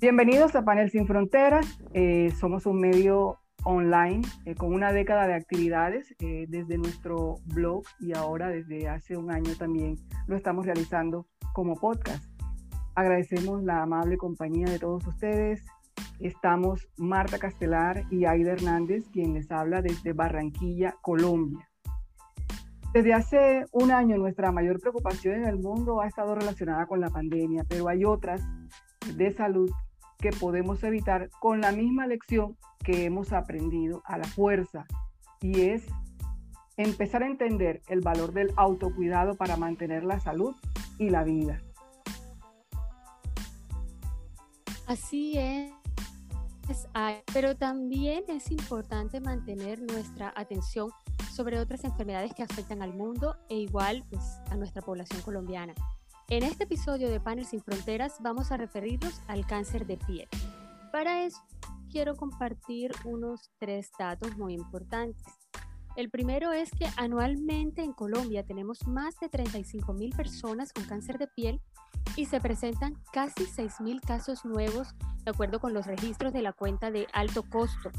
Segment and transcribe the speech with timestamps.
[0.00, 1.78] Bienvenidos a Panel Sin Fronteras.
[1.92, 7.82] Eh, somos un medio online eh, con una década de actividades eh, desde nuestro blog
[7.98, 9.96] y ahora desde hace un año también
[10.26, 12.24] lo estamos realizando como podcast.
[12.94, 15.66] Agradecemos la amable compañía de todos ustedes.
[16.18, 21.68] Estamos Marta Castelar y Aida Hernández, quien les habla desde Barranquilla, Colombia.
[22.94, 27.10] Desde hace un año nuestra mayor preocupación en el mundo ha estado relacionada con la
[27.10, 28.42] pandemia, pero hay otras
[29.14, 29.70] de salud
[30.20, 34.86] que podemos evitar con la misma lección que hemos aprendido a la fuerza
[35.40, 35.86] y es
[36.76, 40.54] empezar a entender el valor del autocuidado para mantener la salud
[40.98, 41.60] y la vida.
[44.86, 45.72] Así es,
[47.32, 50.90] pero también es importante mantener nuestra atención
[51.32, 55.74] sobre otras enfermedades que afectan al mundo e igual pues, a nuestra población colombiana.
[56.30, 60.28] En este episodio de Panel Sin Fronteras vamos a referirnos al cáncer de piel.
[60.92, 61.42] Para eso
[61.90, 65.26] quiero compartir unos tres datos muy importantes.
[65.96, 71.18] El primero es que anualmente en Colombia tenemos más de 35 mil personas con cáncer
[71.18, 71.60] de piel
[72.14, 74.94] y se presentan casi 6 mil casos nuevos
[75.24, 77.90] de acuerdo con los registros de la cuenta de alto costo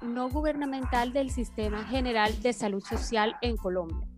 [0.00, 4.08] no gubernamental del Sistema General de Salud Social en Colombia.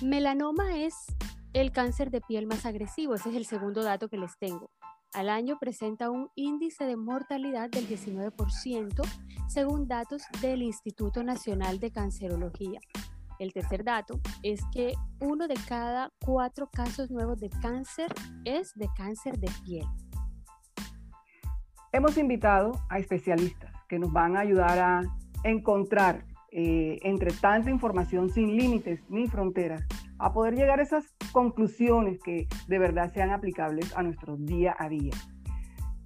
[0.00, 0.94] Melanoma es
[1.52, 4.70] el cáncer de piel más agresivo, ese es el segundo dato que les tengo.
[5.12, 9.02] Al año presenta un índice de mortalidad del 19%,
[9.48, 12.78] según datos del Instituto Nacional de Cancerología.
[13.40, 18.12] El tercer dato es que uno de cada cuatro casos nuevos de cáncer
[18.44, 19.86] es de cáncer de piel.
[21.90, 25.02] Hemos invitado a especialistas que nos van a ayudar a
[25.42, 29.84] encontrar eh, entre tanta información sin límites ni fronteras,
[30.18, 34.88] a poder llegar a esas conclusiones que de verdad sean aplicables a nuestro día a
[34.88, 35.12] día.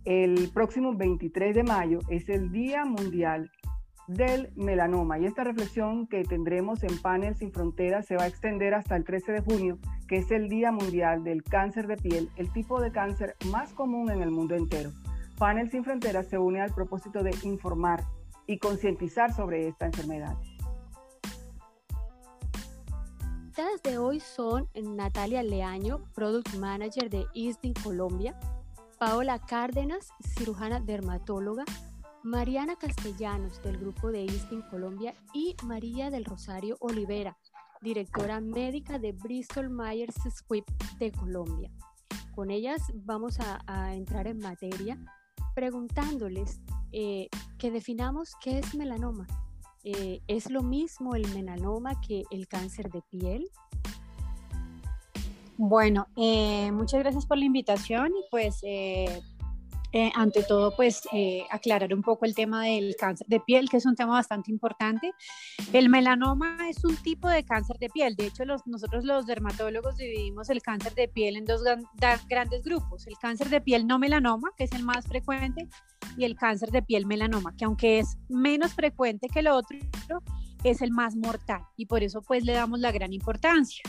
[0.04, 3.50] El próximo 23 de mayo es el Día Mundial
[4.06, 8.74] del Melanoma y esta reflexión que tendremos en Panel Sin Fronteras se va a extender
[8.74, 12.52] hasta el 13 de junio, que es el Día Mundial del Cáncer de Piel, el
[12.52, 14.90] tipo de cáncer más común en el mundo entero.
[15.38, 18.04] Panel Sin Fronteras se une al propósito de informar,
[18.46, 20.36] y concientizar sobre esta enfermedad.
[23.56, 28.36] Las de hoy son Natalia Leaño, Product Manager de ISDIN Colombia,
[28.98, 31.64] Paola Cárdenas, cirujana dermatóloga,
[32.24, 37.38] Mariana Castellanos del grupo de ISDIN Colombia y María del Rosario Olivera,
[37.80, 40.64] directora médica de Bristol Myers Squibb
[40.98, 41.70] de Colombia.
[42.34, 44.98] Con ellas vamos a, a entrar en materia
[45.54, 46.60] preguntándoles
[46.90, 47.28] eh,
[47.58, 49.28] que definamos qué es melanoma.
[49.84, 53.50] Eh, ¿Es lo mismo el melanoma que el cáncer de piel?
[55.56, 59.22] Bueno, eh, muchas gracias por la invitación y pues eh,
[60.14, 63.86] ante todo, pues eh, aclarar un poco el tema del cáncer de piel, que es
[63.86, 65.12] un tema bastante importante.
[65.72, 68.16] El melanoma es un tipo de cáncer de piel.
[68.16, 71.62] De hecho, nosotros los dermatólogos dividimos el cáncer de piel en dos
[72.28, 73.06] grandes grupos.
[73.06, 75.68] El cáncer de piel no melanoma, que es el más frecuente,
[76.16, 79.78] y el cáncer de piel melanoma, que aunque es menos frecuente que el otro,
[80.64, 81.62] es el más mortal.
[81.76, 83.82] Y por eso, pues, le damos la gran importancia.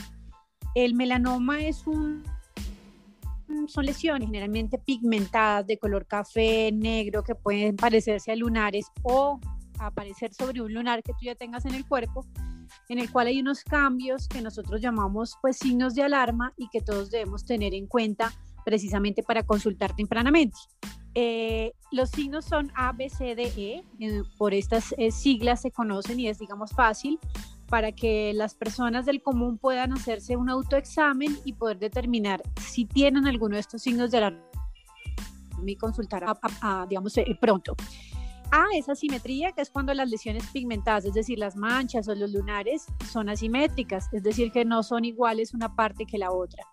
[0.76, 2.24] El melanoma es un
[3.67, 9.39] son lesiones generalmente pigmentadas de color café, negro, que pueden parecerse a lunares o
[9.79, 12.25] aparecer sobre un lunar que tú ya tengas en el cuerpo,
[12.89, 16.81] en el cual hay unos cambios que nosotros llamamos pues signos de alarma y que
[16.81, 18.33] todos debemos tener en cuenta
[18.63, 20.57] precisamente para consultar tempranamente.
[21.13, 25.72] Eh, los signos son A, B, C, D, E, eh, por estas eh, siglas se
[25.72, 27.19] conocen y es digamos fácil
[27.68, 33.28] para que las personas del común puedan hacerse un autoexamen y poder determinar si tienen
[33.28, 34.40] alguno de estos signos de la
[35.66, 37.75] y consultar a, digamos eh, pronto.
[38.52, 42.31] A es asimetría, que es cuando las lesiones pigmentadas, es decir, las manchas o los
[42.31, 46.63] lunares, son asimétricas, es decir, que no son iguales una parte que la otra.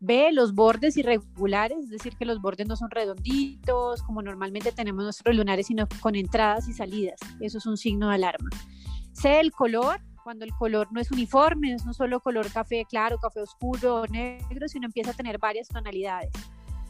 [0.00, 5.04] B, los bordes irregulares, es decir, que los bordes no son redonditos, como normalmente tenemos
[5.04, 7.20] nuestros lunares, sino con entradas y salidas.
[7.40, 8.50] Eso es un signo de alarma.
[9.12, 13.18] C, el color, cuando el color no es uniforme, no es solo color café claro,
[13.18, 16.32] café oscuro negro, sino empieza a tener varias tonalidades.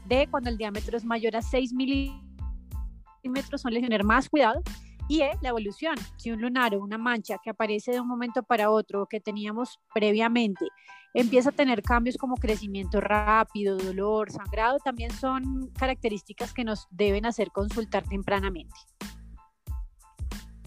[0.06, 4.62] D, cuando el diámetro es mayor a 6 milímetros, son tener más cuidado.
[5.08, 5.96] Y E, la evolución.
[6.16, 9.80] Si un lunar o una mancha que aparece de un momento para otro que teníamos
[9.92, 10.66] previamente
[11.14, 17.26] empieza a tener cambios como crecimiento rápido, dolor, sangrado, también son características que nos deben
[17.26, 18.74] hacer consultar tempranamente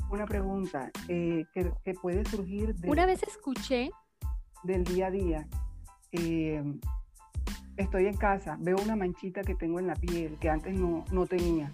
[0.10, 3.90] una pregunta eh, que, puede surgir una vez escuché
[4.64, 5.48] del día a día.
[6.12, 6.64] Eh,
[7.78, 11.26] estoy en casa, veo una manchita que tengo en la piel que antes no, no
[11.26, 11.72] tenía.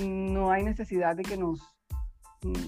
[0.00, 1.60] No hay necesidad de que nos,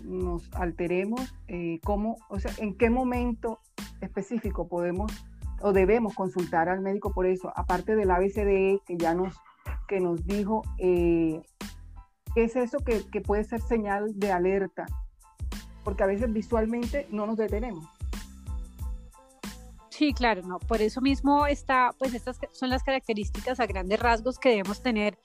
[0.05, 1.35] nos alteremos.
[1.49, 3.61] Eh, cómo, o sea, en qué momento
[4.01, 5.13] específico podemos
[5.61, 9.37] o debemos consultar al médico por eso, aparte del ABCDE que ya nos,
[9.87, 11.41] que nos dijo, eh,
[12.35, 14.87] es eso que, puede ser señal de alerta,
[15.85, 17.85] porque a veces visualmente no nos detenemos.
[19.91, 20.59] Sí, claro, no.
[20.59, 25.19] Por eso mismo está, pues estas son las características a grandes rasgos que debemos tener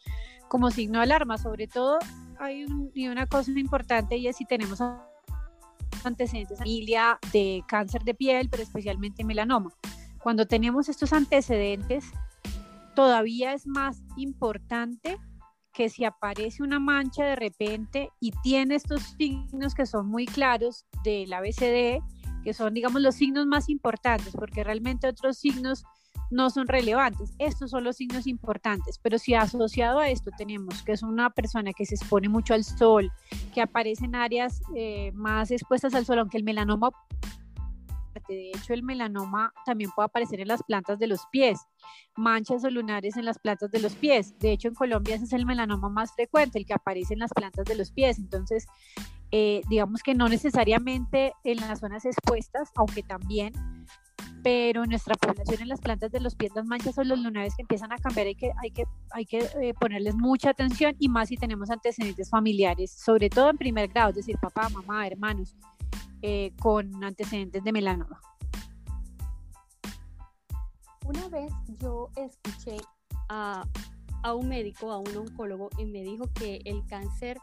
[0.50, 1.38] como signo de alarma.
[1.38, 1.98] Sobre todo
[2.38, 2.66] hay
[3.08, 4.82] una cosa importante y es si tenemos
[6.04, 9.72] antecedentes de familia de cáncer de piel, pero especialmente melanoma.
[10.20, 12.12] Cuando tenemos estos antecedentes,
[12.94, 15.18] todavía es más importante
[15.78, 20.88] que si aparece una mancha de repente y tiene estos signos que son muy claros
[21.04, 22.02] del ABCD,
[22.44, 25.84] que son, digamos, los signos más importantes, porque realmente otros signos
[26.32, 27.36] no son relevantes.
[27.38, 31.74] Estos son los signos importantes, pero si asociado a esto tenemos que es una persona
[31.74, 33.12] que se expone mucho al sol,
[33.54, 36.90] que aparece en áreas eh, más expuestas al sol, aunque el melanoma
[38.28, 41.60] de hecho, el melanoma también puede aparecer en las plantas de los pies,
[42.16, 44.38] manchas o lunares en las plantas de los pies.
[44.40, 47.32] De hecho, en Colombia ese es el melanoma más frecuente, el que aparece en las
[47.34, 48.20] plantas de los pies.
[48.20, 48.68] Entonces,
[49.32, 53.54] eh, digamos que no necesariamente en las zonas expuestas, aunque también,
[54.44, 57.56] pero en nuestra población en las plantas de los pies, las manchas o los lunares
[57.56, 61.10] que empiezan a cambiar, hay que, hay que, hay que eh, ponerles mucha atención y
[61.10, 65.56] más si tenemos antecedentes familiares, sobre todo en primer grado, es decir, papá, mamá, hermanos
[66.22, 68.20] eh, con antecedentes de melanoma.
[71.06, 72.78] Una vez yo escuché
[73.30, 73.66] a,
[74.24, 77.38] a un médico, a un oncólogo, y me dijo que el cáncer,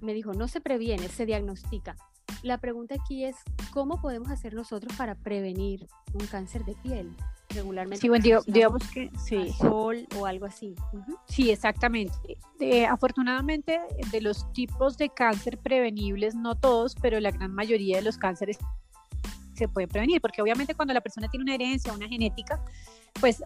[0.00, 1.96] me dijo, no se previene, se diagnostica.
[2.42, 3.36] La pregunta aquí es,
[3.72, 7.16] ¿cómo podemos hacer nosotros para prevenir un cáncer de piel?
[7.58, 8.00] Regularmente.
[8.00, 9.52] Sí, bueno, digamos que sí.
[9.58, 10.74] Sol o algo así.
[11.26, 12.14] Sí, exactamente.
[12.88, 18.18] afortunadamente, de los tipos de cáncer prevenibles, no todos, pero la gran mayoría de los
[18.18, 18.58] cánceres
[19.54, 22.62] se pueden prevenir, porque obviamente cuando la persona tiene una herencia, una genética,
[23.20, 23.42] pues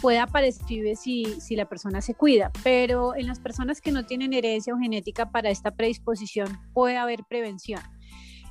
[0.00, 4.32] puede aparecer si, si la persona se cuida, pero en las personas que no tienen
[4.32, 7.80] herencia o genética para esta predisposición puede haber prevención.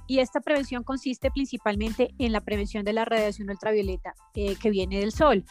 [0.07, 4.99] Y esta prevención consiste principalmente en la prevención de la radiación ultravioleta eh, que viene
[4.99, 5.43] del sol,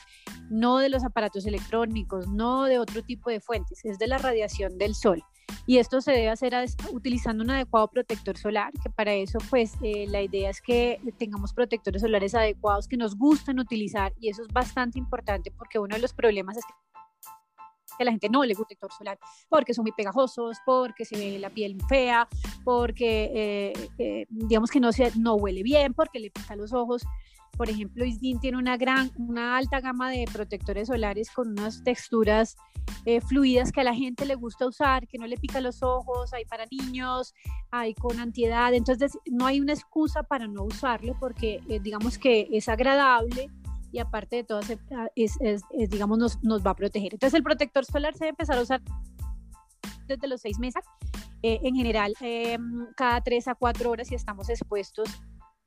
[0.50, 4.78] no de los aparatos electrónicos, no de otro tipo de fuentes, es de la radiación
[4.78, 5.22] del sol.
[5.66, 6.54] Y esto se debe hacer
[6.92, 11.52] utilizando un adecuado protector solar, que para eso pues eh, la idea es que tengamos
[11.52, 16.02] protectores solares adecuados que nos gusten utilizar y eso es bastante importante porque uno de
[16.02, 16.93] los problemas es que
[18.02, 19.18] a la gente no le gusta el protector solar
[19.48, 22.28] porque son muy pegajosos, porque se ve la piel fea,
[22.64, 27.04] porque eh, eh, digamos que no, se, no huele bien, porque le pica los ojos.
[27.56, 32.56] Por ejemplo, Isdin tiene una gran, una alta gama de protectores solares con unas texturas
[33.04, 36.32] eh, fluidas que a la gente le gusta usar, que no le pica los ojos,
[36.32, 37.32] hay para niños,
[37.70, 42.68] hay con antiedad, entonces no hay una excusa para no usarlo porque digamos que es
[42.68, 43.48] agradable
[43.94, 44.58] y aparte de todo,
[44.90, 45.38] ah, es,
[45.88, 47.14] digamos, nos, nos, va a proteger.
[47.14, 48.82] Entonces, el protector solar se debe empezar a usar
[50.08, 50.82] desde los seis meses.
[51.42, 55.08] Eh, en general, em, cada tres a cuatro horas si estamos expuestos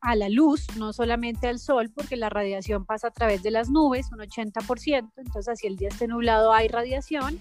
[0.01, 3.69] a la luz, no solamente al sol, porque la radiación pasa a través de las
[3.69, 7.39] nubes, un 80%, entonces así el día esté nublado hay radiación,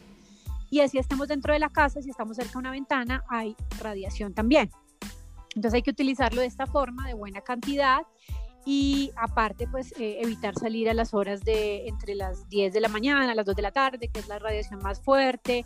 [0.71, 4.35] y así estemos dentro de la casa, si estamos cerca de una ventana, hay radiación
[4.35, 4.71] también.
[5.57, 8.02] Entonces hay que utilizarlo de esta forma, de buena cantidad,
[8.68, 12.88] y aparte pues eh, evitar salir a las horas de entre las 10 de la
[12.88, 15.64] mañana, a las 2 de la tarde, que es la radiación más fuerte,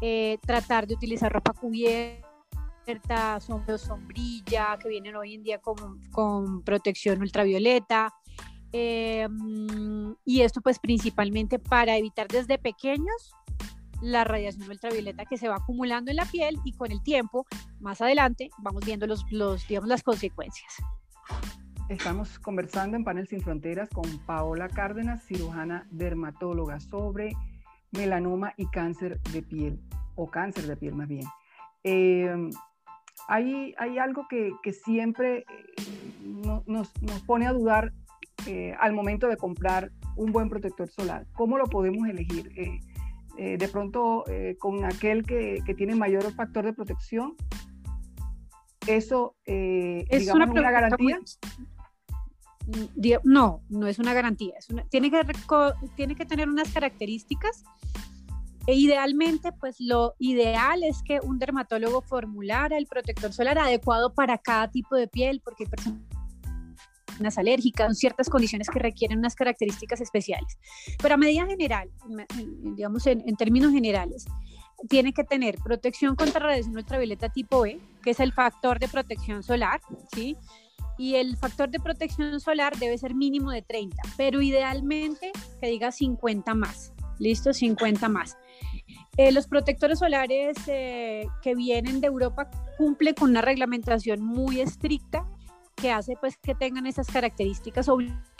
[0.00, 7.20] eh, tratar de utilizar ropa cubierta, sombrilla, que vienen hoy en día con, con protección
[7.20, 8.14] ultravioleta.
[8.72, 9.26] Eh,
[10.24, 13.32] y esto pues principalmente para evitar desde pequeños
[14.02, 17.44] la radiación ultravioleta que se va acumulando en la piel y con el tiempo,
[17.80, 20.74] más adelante, vamos viendo los, los digamos, las consecuencias.
[21.88, 27.32] Estamos conversando en Panel Sin Fronteras con Paola Cárdenas, cirujana dermatóloga, sobre
[27.92, 29.80] melanoma y cáncer de piel,
[30.16, 31.24] o cáncer de piel más bien.
[31.84, 32.50] Eh,
[33.28, 35.44] hay, hay, algo que, que siempre eh,
[36.24, 37.92] nos, nos, pone a dudar
[38.48, 41.24] eh, al momento de comprar un buen protector solar.
[41.34, 42.50] ¿Cómo lo podemos elegir?
[43.36, 44.24] de pronto,
[44.58, 47.34] con aquel que, que, tiene mayor factor de protección,
[48.86, 51.20] eso es digamos, una, garantía.
[53.24, 54.54] No, no es una garantía.
[54.90, 55.22] tiene, que,
[55.94, 57.64] tiene que tener unas características.
[58.66, 64.38] E idealmente, pues lo ideal es que un dermatólogo formulara el protector solar adecuado para
[64.38, 70.58] cada tipo de piel, porque hay personas alérgicas, ciertas condiciones que requieren unas características especiales.
[71.00, 71.90] Pero a medida general,
[72.74, 74.26] digamos en, en términos generales,
[74.88, 79.42] tiene que tener protección contra radiación ultravioleta tipo E, que es el factor de protección
[79.42, 79.80] solar,
[80.12, 80.36] ¿sí?
[80.98, 85.92] Y el factor de protección solar debe ser mínimo de 30, pero idealmente que diga
[85.92, 86.92] 50 más.
[87.18, 88.36] Listo, 50 más.
[89.16, 95.26] Eh, los protectores solares eh, que vienen de Europa cumplen con una reglamentación muy estricta
[95.74, 98.35] que hace pues que tengan esas características obligatorias,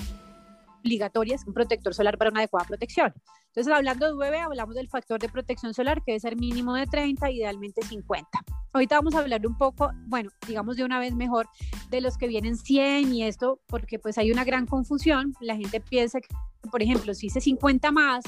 [1.47, 3.13] un protector solar para una adecuada protección.
[3.49, 6.87] Entonces, hablando de UV, hablamos del factor de protección solar que debe ser mínimo de
[6.87, 8.29] 30, idealmente 50.
[8.73, 11.49] Ahorita vamos a hablar un poco, bueno, digamos de una vez mejor,
[11.91, 15.35] de los que vienen 100 y esto, porque pues hay una gran confusión.
[15.41, 16.29] La gente piensa que,
[16.71, 18.25] por ejemplo, si hice 50 más,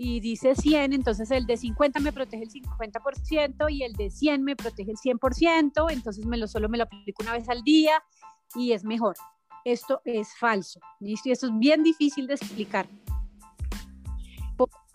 [0.00, 4.44] y dice 100, entonces el de 50 me protege el 50% y el de 100
[4.44, 8.00] me protege el 100%, entonces me lo, solo me lo aplico una vez al día
[8.54, 9.16] y es mejor.
[9.68, 11.28] Esto es falso, ¿listo?
[11.28, 12.88] Y esto es bien difícil de explicar.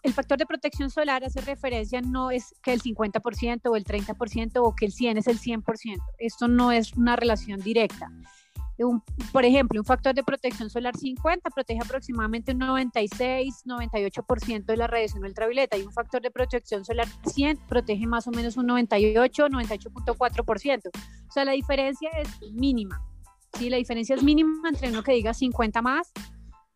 [0.02, 4.52] El factor de protección solar hace referencia no es que el 50% o el 30%
[4.62, 6.02] o que el 100 es el 100%.
[6.18, 8.12] Esto no es una relación directa
[9.32, 14.88] por ejemplo, un factor de protección solar 50 protege aproximadamente un 96, 98% de la
[14.88, 19.48] radiación ultravioleta y un factor de protección solar 100 protege más o menos un 98,
[19.48, 20.90] 98.4%.
[21.28, 23.02] O sea, la diferencia es mínima.
[23.58, 26.12] Sí, la diferencia es mínima entre uno que diga 50 más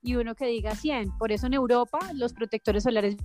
[0.02, 1.18] y uno que diga 100.
[1.18, 3.18] Por eso en Europa los protectores solares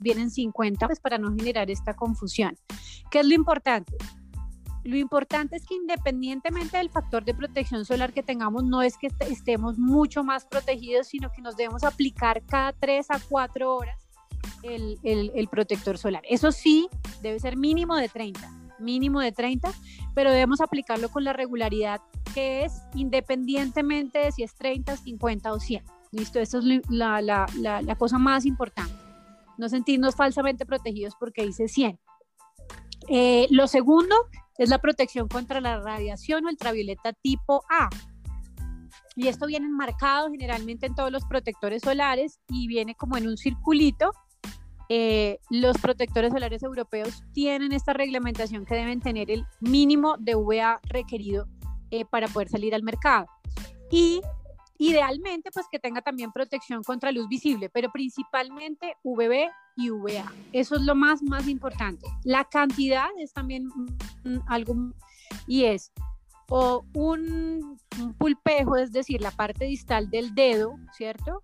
[0.00, 2.56] vienen 50 pues para no generar esta confusión.
[3.10, 3.96] ¿Qué es lo importante?
[4.84, 9.08] Lo importante es que independientemente del factor de protección solar que tengamos, no es que
[9.20, 13.98] estemos mucho más protegidos, sino que nos debemos aplicar cada 3 a 4 horas
[14.62, 16.22] el, el, protector solar.
[16.28, 16.88] Eso sí,
[17.22, 18.50] debe ser mínimo de 30,
[18.84, 19.72] mínimo de 30,
[20.14, 22.00] pero debemos aplicarlo con la regularidad
[22.34, 25.84] que es independientemente de si es 30, 50 o 100.
[26.12, 28.94] Listo, eso es la, la, la, la cosa más importante.
[29.58, 31.98] No sentirnos falsamente protegidos porque dice 100.
[33.08, 34.14] Eh, lo segundo
[34.58, 37.88] es la protección contra la radiación ultravioleta tipo A.
[39.16, 43.36] Y esto viene enmarcado generalmente en todos los protectores solares y viene como en un
[43.36, 44.12] circulito.
[44.88, 50.80] Eh, los protectores solares europeos tienen esta reglamentación que deben tener el mínimo de UVA
[50.84, 51.48] requerido
[51.90, 53.26] eh, para poder salir al mercado.
[53.90, 54.20] Y
[54.78, 60.32] idealmente, pues que tenga también protección contra luz visible, pero principalmente UVB y UVA.
[60.52, 62.06] Eso es lo más, más importante.
[62.24, 63.68] La cantidad es también
[64.46, 64.74] algo
[65.46, 65.92] y es
[66.48, 67.78] o un,
[68.18, 71.42] pulpejo, es decir, la parte distal del dedo, ¿cierto?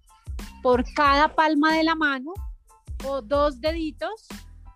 [0.63, 2.33] Por cada palma de la mano
[3.05, 4.27] o dos deditos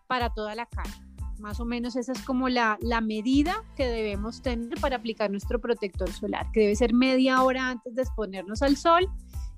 [0.06, 0.90] para toda la cara.
[1.38, 5.60] Más o menos esa es como la, la, medida que debemos tener para aplicar nuestro
[5.60, 9.08] protector solar, que debe ser media hora antes de exponernos al sol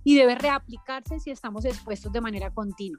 [0.03, 2.99] y debe reaplicarse si estamos expuestos de manera continua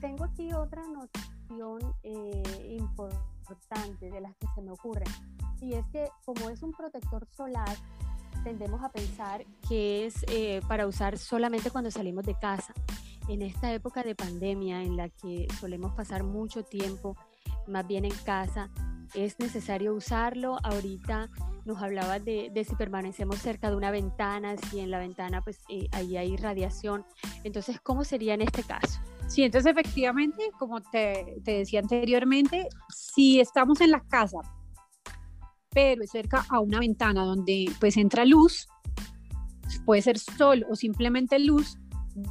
[0.00, 5.08] tengo aquí otra noción eh, importante de las que se me ocurren.
[5.60, 7.76] Y es que como es un protector solar,
[8.48, 12.72] tendemos a pensar que es eh, para usar solamente cuando salimos de casa.
[13.28, 17.14] En esta época de pandemia en la que solemos pasar mucho tiempo
[17.66, 18.70] más bien en casa,
[19.12, 20.56] es necesario usarlo.
[20.62, 21.28] Ahorita
[21.66, 25.88] nos hablaba de, si permanecemos cerca de una ventana, si en la ventana pues eh,
[25.92, 27.04] ahí hay radiación.
[27.44, 28.98] Entonces, ¿cómo sería en este caso?
[29.26, 34.38] Sí, entonces efectivamente, como te, te decía anteriormente, si estamos en la casa,
[35.78, 38.66] pero es cerca a una ventana donde pues entra luz,
[39.86, 41.78] puede ser sol o simplemente luz,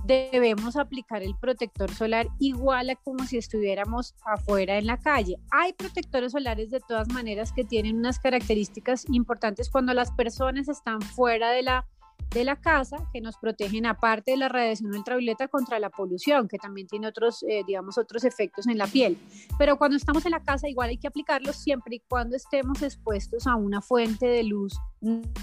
[0.06, 5.38] debemos aplicar el protector solar igual a como si estuviéramos afuera en la calle.
[5.50, 11.00] Hay protectores solares de todas maneras que tienen unas características importantes cuando las personas están
[11.01, 11.88] fuera de la
[12.30, 16.58] de la casa que nos protegen aparte de la radiación ultravioleta contra la polución, que
[16.58, 19.18] también tiene otros, eh, digamos, otros efectos en la piel.
[19.58, 23.48] Pero cuando estamos en la casa igual hay que aplicarlos siempre y cuando estemos expuestos
[23.48, 24.78] a una fuente de luz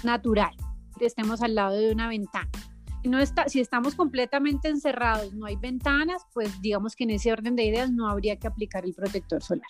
[0.03, 0.55] natural,
[0.99, 2.51] que estemos al lado de una ventana
[3.09, 7.55] no está, si estamos completamente encerrados, no hay ventanas, pues digamos que en ese orden
[7.57, 9.69] de ideas no habría que aplicar el protector solar.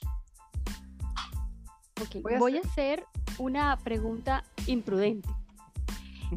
[2.38, 3.04] voy, a, hacer
[3.38, 5.28] una pregunta imprudente.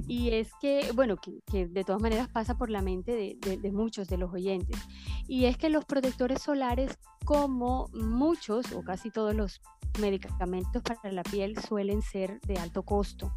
[0.08, 4.18] Y es que, bueno, que, de todas maneras pasa por la mente de, muchos de
[4.18, 4.80] los oyentes.
[5.28, 9.62] Y es que los protectores solares, como muchos o casi todos los
[10.00, 13.34] medicamentos para la piel, suelen ser de alto costo.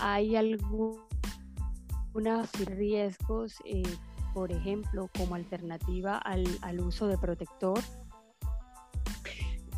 [0.00, 0.98] ¿Hay algún
[2.14, 3.82] unos riesgos, eh,
[4.32, 6.46] por ejemplo, como alternativa al,
[6.80, 7.80] uso de protector?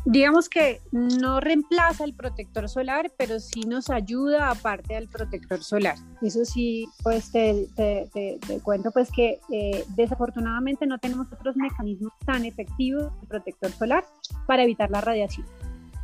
[0.09, 5.95] Digamos que no reemplaza el protector solar, pero sí nos ayuda aparte del protector solar.
[6.21, 12.45] Eso sí, pues te, te, cuento pues que eh, desafortunadamente no tenemos otros mecanismos tan
[12.45, 14.05] efectivos de protector solar
[14.45, 15.45] para evitar la radiación.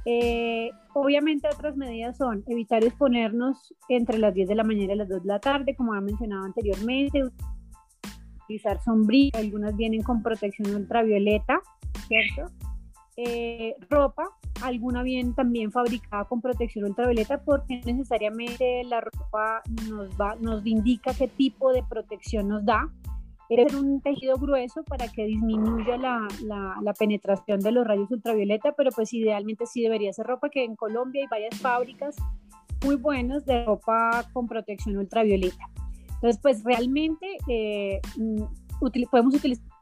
[0.06, 5.08] Eh, obviamente otras medidas son evitar exponernos entre las 10 de la mañana y las
[5.08, 7.24] 2 de la tarde, como ha mencionado anteriormente,
[8.44, 11.62] utilizar sombrillas, algunas vienen con protección ultravioleta,
[12.10, 12.52] ¿cierto?
[13.16, 14.28] Eh, ropa,
[14.64, 21.14] alguna bien también fabricada con protección ultravioleta porque necesariamente la ropa nos, va, nos indica
[21.14, 22.90] qué tipo de protección nos da.
[23.50, 28.72] Es un tejido grueso para que disminuya la, la, la, penetración de los rayos ultravioleta,
[28.72, 32.16] pero pues idealmente sí debería ser ropa que en Colombia hay varias fábricas
[32.84, 35.70] muy buenas de ropa con protección ultravioleta.
[36.16, 38.44] Entonces, pues realmente eh, mm,
[39.12, 39.73] podemos utilizar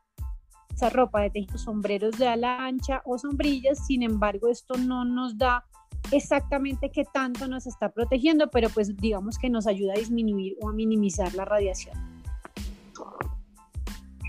[0.74, 5.38] esa ropa de tejido, sombreros de ala ancha o sombrillas, sin embargo esto no nos
[5.38, 5.66] da
[6.12, 10.70] exactamente qué tanto nos está protegiendo, pero pues digamos que nos ayuda a disminuir o
[10.70, 11.96] a minimizar la radiación.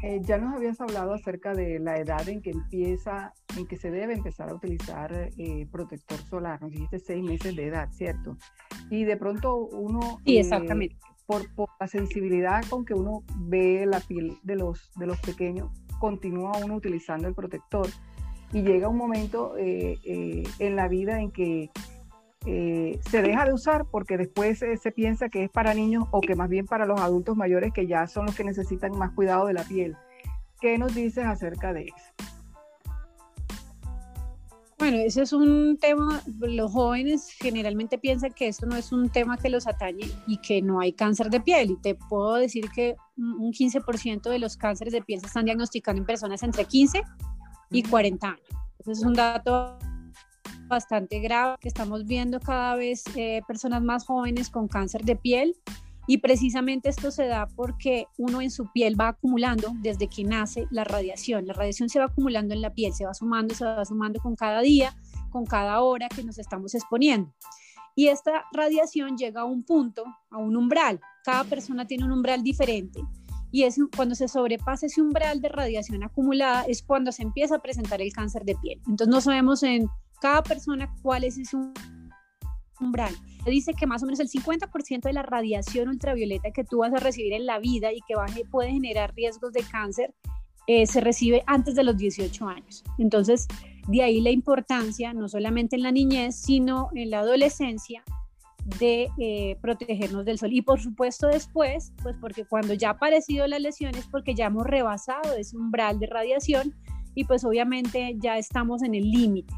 [0.03, 3.93] Eh, ya nos habías hablado acerca de la edad en que empieza, en que se
[3.93, 6.61] debe empezar a utilizar eh, protector solar.
[6.61, 8.37] Nos dijiste seis meses de edad, ¿cierto?
[8.91, 10.19] Y de pronto uno...
[10.25, 10.97] Sí, exactamente.
[10.97, 15.21] Eh, por, por, la sensibilidad con que uno ve la piel de los, de los
[15.21, 15.71] pequeños,
[16.03, 17.87] continúa uno utilizando el protector.
[18.53, 21.71] Y llega un momento eh, eh, en la vida en que
[22.45, 26.35] eh, se deja de usar porque después se piensa que es para niños o que
[26.35, 29.53] más bien para los adultos mayores que ya son los que necesitan más cuidado de
[29.53, 29.97] la piel.
[30.61, 32.42] ¿Qué nos dices acerca de eso?
[34.83, 39.37] Bueno, ese es un tema, los jóvenes generalmente piensan que esto no es un tema
[39.37, 41.71] que los atañe y que no hay cáncer de piel.
[41.71, 46.01] Y te puedo decir que un 15% de los cánceres de piel se están diagnosticando
[46.01, 47.01] en personas entre 15
[47.71, 48.41] y 40 años.
[48.81, 49.79] Ese es un dato
[50.67, 55.55] bastante grave que estamos viendo cada vez eh, personas más jóvenes con cáncer de piel
[56.07, 60.67] y precisamente esto se da porque uno en su piel va acumulando desde que nace
[60.71, 61.47] la radiación.
[61.47, 64.35] La radiación se va acumulando en la piel, se va sumando, se va sumando con
[64.35, 64.97] cada día,
[65.31, 67.33] con cada hora que nos estamos exponiendo.
[67.95, 71.01] Y esta radiación llega a un punto, a un umbral.
[71.25, 73.01] Cada persona tiene un umbral diferente.
[73.53, 77.63] Y es cuando se sobrepasa ese umbral de radiación acumulada es cuando se empieza a
[77.63, 78.81] presentar el cáncer de piel.
[78.89, 79.89] Entonces no sabemos en
[80.21, 81.92] cada persona cuál es ese umbral
[83.47, 86.99] dice que más o menos el 50% de la radiación ultravioleta que tú vas a
[86.99, 88.15] recibir en la vida y que
[88.51, 90.15] puede generar riesgos de cáncer
[90.67, 92.85] eh, se recibe antes de los 18 años.
[92.99, 93.49] Entonces,
[93.89, 98.05] de ahí la importancia, no solamente en la niñez, sino en la adolescencia,
[98.79, 100.53] de eh, protegernos del sol.
[100.53, 104.47] Y por supuesto después, pues porque cuando ya ha aparecido la lesión es porque ya
[104.47, 106.75] hemos rebasado ese umbral de radiación
[107.15, 109.53] y pues obviamente ya estamos en el límite.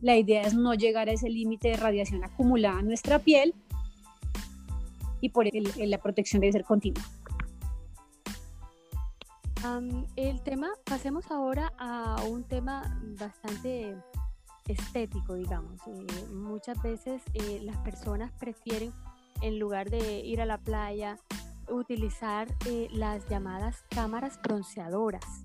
[0.00, 3.54] La idea es no llegar a ese límite de radiación acumulada en nuestra piel
[5.20, 7.02] y por el, la protección debe ser continua.
[10.16, 13.94] el tema, pasemos ahora a un tema bastante
[14.66, 15.80] estético, digamos.
[15.86, 18.92] Eh, muchas veces eh, las personas prefieren,
[19.42, 21.18] en lugar de ir a la playa,
[21.68, 25.44] utilizar eh, las llamadas cámaras bronceadoras.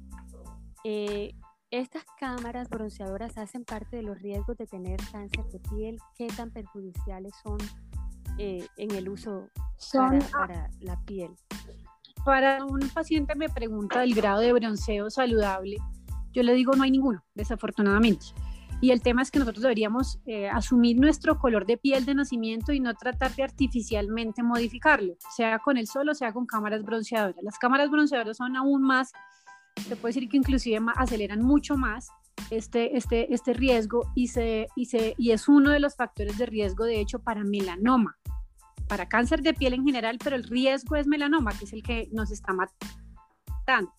[1.76, 6.00] Estas cámaras bronceadoras hacen parte de los riesgos de tener cáncer de piel.
[6.18, 7.58] ¿Qué tan perjudiciales son
[8.38, 11.32] eh, en el uso son, para, la piel?
[12.24, 15.76] Para un paciente me pregunta el grado de bronceo saludable.
[16.32, 18.28] Yo le digo no hay ninguno, desafortunadamente.
[18.80, 22.72] Y el tema es que nosotros deberíamos eh, asumir nuestro color de piel de nacimiento
[22.72, 27.44] y no tratar de artificialmente modificarlo, sea con el sol o sea con cámaras bronceadoras.
[27.44, 29.12] Las cámaras bronceadoras son aún más
[29.82, 32.10] se puede decir que inclusive aceleran mucho más
[32.50, 36.46] este, este, este riesgo y, se, y, se, y es uno de los factores de
[36.46, 38.18] riesgo, de hecho, para melanoma,
[38.88, 42.10] para cáncer de piel en general, pero el riesgo es melanoma, que es el que
[42.12, 43.94] nos está matando.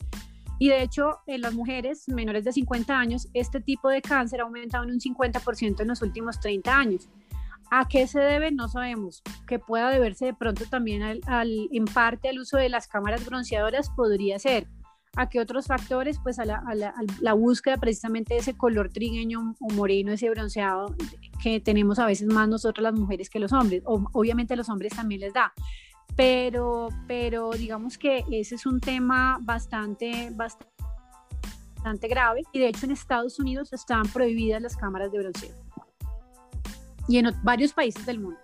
[0.59, 4.45] Y de hecho, en las mujeres menores de 50 años, este tipo de cáncer ha
[4.45, 7.11] aumentado en un 50% en los últimos 30 años.
[7.71, 8.53] ¿A qué se debe?
[8.53, 9.23] No sabemos.
[9.47, 14.39] Que pueda deberse de pronto también en parte al uso de las cámaras bronceadoras, podría
[14.39, 14.67] ser
[15.17, 20.13] a qué otros factores, pues a la, búsqueda precisamente de ese color trigueño o moreno,
[20.13, 20.95] ese bronceado
[21.43, 23.83] que tenemos a veces más nosotros las mujeres que los hombres.
[23.87, 25.53] O, obviamente a los hombres también les da.
[26.17, 32.93] Pero, pero digamos que ese es un tema bastante, bastante grave y de hecho en
[32.93, 35.67] Estados Unidos están prohibidas las cámaras de bronceo
[37.09, 38.39] y en varios países del mundo.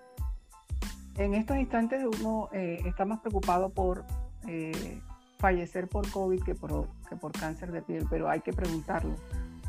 [1.16, 4.04] En estos instantes uno eh, está más preocupado por
[4.48, 5.00] eh,
[5.42, 9.16] fallecer por COVID que por, que por cáncer de piel, pero hay que preguntarlo.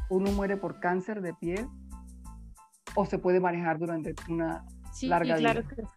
[0.07, 1.67] ¿Uno muere por cáncer de piel
[2.93, 4.63] o se puede manejar durante una
[5.01, 5.91] larga claro vida?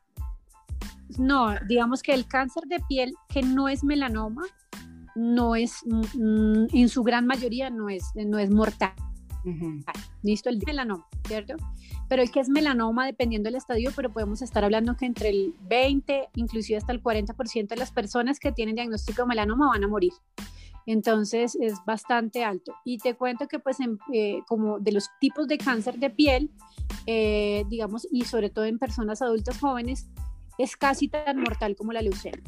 [1.19, 4.45] no, digamos que el cáncer de piel que no es melanoma,
[5.15, 8.95] no es, mm, en su gran mayoría no es, no es mortal.
[10.23, 11.55] Listo, el melanoma, ¿cierto?
[12.09, 15.55] Pero el que es melanoma, dependiendo del estadio, pero podemos estar hablando que entre el
[15.63, 19.89] 20, inclusive hasta el 40% de las personas que tienen diagnóstico de melanoma van a
[19.89, 20.13] morir.
[20.87, 22.75] Entonces es bastante alto.
[22.85, 23.79] Y te cuento que pues
[24.13, 26.51] eh, como de los tipos de cáncer de piel,
[27.07, 30.07] eh, digamos, y sobre todo en personas adultas jóvenes,
[30.59, 32.43] es casi tan mortal como la leucemia.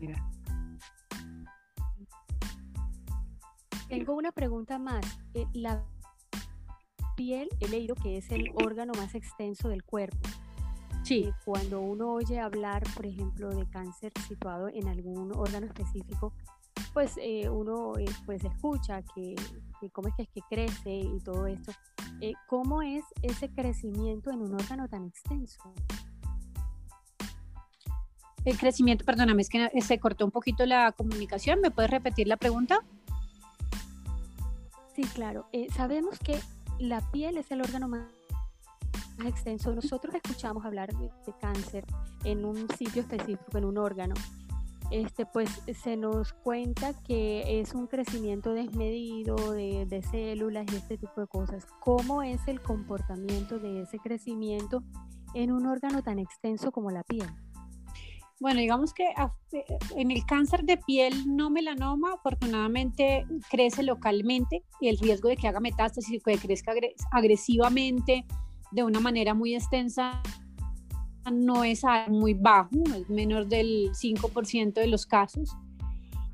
[0.00, 0.30] Mira.
[3.88, 5.04] Tengo una pregunta más.
[5.34, 5.84] Eh, la
[7.16, 10.28] piel, he leído que es el órgano más extenso del cuerpo.
[11.02, 11.24] Sí.
[11.24, 16.32] Eh, cuando uno oye hablar, por ejemplo, de cáncer situado en algún órgano específico,
[16.92, 17.92] pues eh, uno
[18.24, 19.34] pues escucha que,
[19.92, 21.72] cómo es que, es que crece y todo esto.
[22.46, 25.60] ¿Cómo es ese crecimiento en un órgano tan extenso?
[28.44, 31.60] El crecimiento, perdóname, es que se cortó un poquito la comunicación.
[31.60, 32.80] ¿Me puedes repetir la pregunta?
[34.94, 35.46] Sí, claro.
[35.52, 36.38] Eh, sabemos que
[36.84, 38.06] la piel es el órgano más,
[39.24, 39.74] extenso.
[39.74, 41.84] Nosotros escuchamos hablar de, cáncer
[42.24, 44.14] en un sitio específico, en un órgano.
[44.90, 45.48] Este, pues
[45.82, 51.26] se nos cuenta que es un crecimiento desmedido de, de células y este tipo de
[51.26, 51.66] cosas.
[51.80, 54.82] ¿Cómo es el comportamiento de ese crecimiento
[55.32, 57.28] en un órgano tan extenso como la piel?
[58.40, 59.06] Bueno, digamos que
[59.96, 65.46] en el cáncer de piel no melanoma, afortunadamente crece localmente y el riesgo de que
[65.46, 66.72] haga metástasis y que crezca
[67.12, 68.26] agresivamente
[68.72, 70.20] de una manera muy extensa
[71.32, 75.56] no es muy bajo, es menor del 5% de los casos.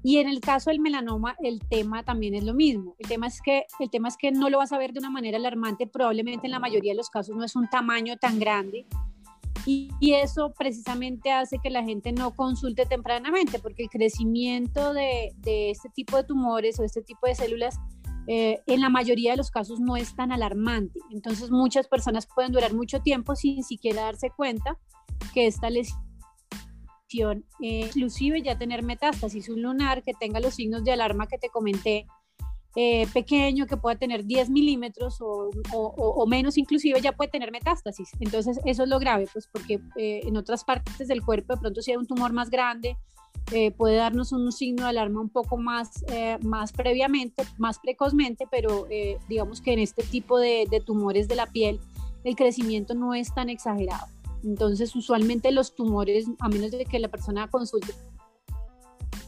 [0.02, 2.96] Y en el caso del melanoma, el tema también es lo mismo.
[2.98, 5.10] El tema es que, el tema es que no lo vas a ver de una
[5.10, 8.86] manera alarmante, probablemente en la mayoría de los casos no es un tamaño tan grande,
[9.66, 15.88] y, eso precisamente hace que la gente no consulte tempranamente, porque el crecimiento de, este
[15.90, 17.78] tipo de tumores o este tipo de células
[18.26, 21.00] eh, en la mayoría de los casos no es tan alarmante.
[21.10, 24.78] Entonces muchas personas pueden durar mucho tiempo sin siquiera darse cuenta
[25.32, 25.98] que esta lesión,
[27.60, 31.48] eh, inclusive ya tener metástasis, un lunar que tenga los signos de alarma que te
[31.48, 32.06] comenté,
[32.76, 38.10] eh, pequeño que pueda tener 10 milímetros o, menos inclusive ya puede tener metástasis.
[38.20, 41.82] Entonces eso es lo grave, pues porque eh, en otras partes del cuerpo de pronto
[41.82, 42.96] si hay un tumor más grande
[43.52, 46.04] eh, puede darnos un signo de alarma un poco más,
[46.42, 48.86] más previamente, más precozmente, pero
[49.28, 51.80] digamos que en este tipo de, de tumores de la piel
[52.22, 54.06] el crecimiento no es tan exagerado.
[54.44, 57.92] Entonces usualmente los tumores, a menos de que la persona consulte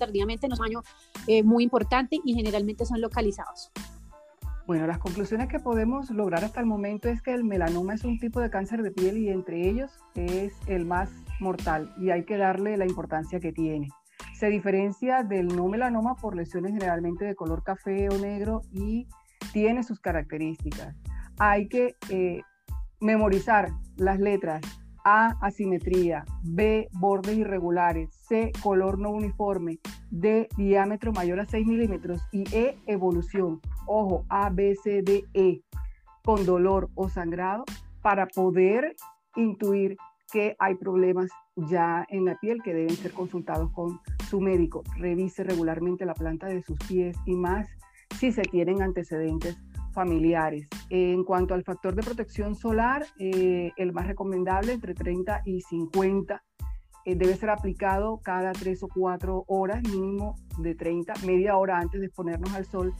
[0.02, 0.82] tardíamente en un año
[1.28, 3.70] eh, muy importante y generalmente son localizados.
[4.66, 8.18] Bueno, las conclusiones que podemos lograr hasta el momento es que el melanoma es un
[8.18, 11.10] tipo de cáncer de piel y entre ellos es el más
[11.40, 13.88] mortal y hay que darle la importancia que tiene.
[14.34, 19.08] Se diferencia del no melanoma por lesiones generalmente de color café o negro y
[19.52, 20.96] tiene sus características.
[21.38, 22.40] Hay que eh,
[23.00, 24.62] memorizar las letras
[25.04, 26.24] a, asimetría.
[26.42, 28.10] B, bordes irregulares.
[28.28, 29.78] C, color no uniforme.
[30.10, 32.22] D, diámetro mayor a 6 milímetros.
[32.32, 33.60] Y E, evolución.
[33.86, 35.62] Ojo, A, B, C, D, E.
[36.24, 37.64] Con dolor o sangrado
[38.00, 38.94] para poder
[39.36, 39.96] intuir
[40.32, 44.82] que hay problemas ya en la piel que deben ser consultados con su médico.
[44.96, 47.68] Revise regularmente la planta de sus pies y más
[48.18, 49.58] si se tienen antecedentes
[49.92, 50.68] familiares.
[50.90, 56.42] En cuanto al factor de protección solar, eh, el más recomendable entre 30 y 50
[57.04, 62.00] eh, debe ser aplicado cada 3 o 4 horas, mínimo de 30, media hora antes
[62.00, 62.94] de exponernos al sol.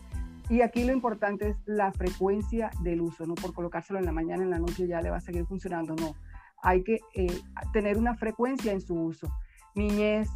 [0.48, 4.42] Y aquí lo importante es la frecuencia del uso, no por colocárselo en la mañana,
[4.42, 6.14] en la noche ya le va a seguir funcionando, no.
[6.62, 7.26] Hay que eh,
[7.72, 9.28] tener una frecuencia en su uso.
[9.74, 10.28] Niñez,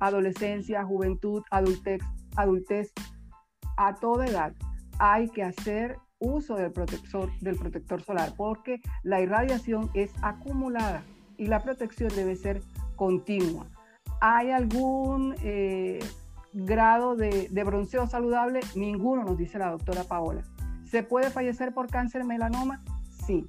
[0.00, 2.00] adolescencia, juventud, adultez,
[2.36, 2.92] adultez,
[3.76, 4.54] a toda edad
[4.98, 11.02] hay que hacer uso del protector, del protector solar porque la irradiación es acumulada
[11.36, 12.62] y la protección debe ser
[12.96, 13.66] continua.
[14.20, 16.00] ¿Hay algún eh,
[16.52, 18.60] grado de, bronceo saludable?
[18.74, 20.42] Ninguno, nos dice la doctora Paola.
[20.90, 22.80] ¿Se puede fallecer por cáncer melanoma?
[23.26, 23.46] Sí.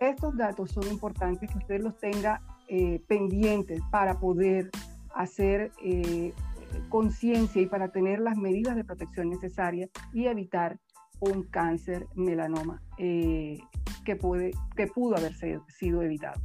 [0.00, 4.70] Estos datos son importantes que usted los tenga eh, pendientes para poder
[5.14, 6.34] hacer eh,
[6.88, 10.78] conciencia y para tener las medidas de protección necesarias y evitar
[11.20, 13.58] un cáncer melanoma eh,
[14.04, 15.32] que, puede, que pudo haber
[15.68, 16.40] sido evitado.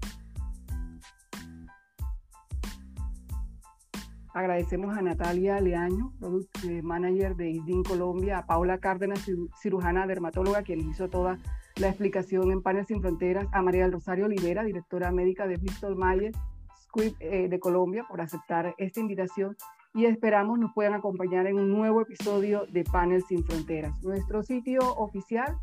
[4.33, 9.29] Agradecemos a Natalia Leaño, Product Manager de ISDIN Colombia, a Paula Cárdenas,
[9.61, 11.37] cirujana dermatóloga, quien hizo toda
[11.75, 15.97] la explicación en Panel Sin Fronteras a María del Rosario Olivera, directora médica de Bristol
[15.97, 16.37] Myers
[16.81, 19.57] Squibb eh, de Colombia, por aceptar esta invitación
[19.93, 24.01] y esperamos nos puedan acompañar en un nuevo episodio de Panel Sin Fronteras.
[24.03, 25.57] Nuestro sitio oficial,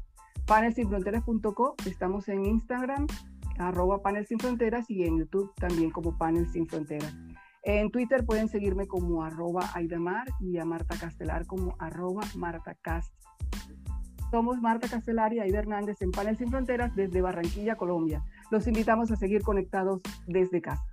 [0.46, 3.06] panelsinfronteras.co, estamos en Instagram,
[3.58, 7.14] arroba Panel Sin Fronteras y en YouTube también como Panel Sin Fronteras.
[7.62, 13.12] En Twitter pueden seguirme como arroba Aidamar y a Marta Castelar como arroba Marta Cast.
[14.30, 18.22] Somos Marta Castelar y Aida Hernández en Panel Sin Fronteras desde Barranquilla, Colombia.
[18.50, 20.84] Los invitamos a seguir conectados desde casa.